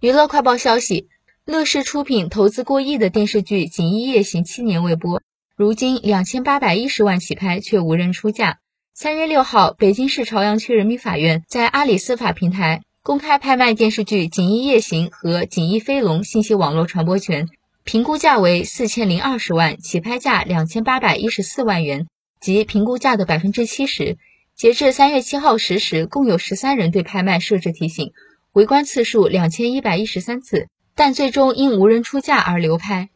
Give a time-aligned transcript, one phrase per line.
[0.00, 1.08] 娱乐快报消息：
[1.44, 5.20] 乐视出品、投资过亿的电视剧《锦衣夜行》七年未播，
[5.54, 8.60] 如今两千八百一十万起拍，却无人出价。
[8.94, 17.46] 三月六号，北京市朝阳区人民法院在阿里司法平台公开拍卖电视剧《锦衣夜行》和《锦衣飞龙》信息网络传播权，
[17.84, 22.06] 评估价为四千零二十万，起拍价两千八百一十四万元，
[22.40, 24.16] 即评估价的百分之七十。
[24.56, 28.12] 截至三月七号十时，共有十三人对拍卖设置提醒，
[28.52, 33.08] 围观次数两千一百一十三次，但最终因无人出价而流拍。